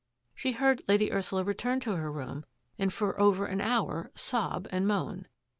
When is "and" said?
2.79-2.91, 4.71-4.87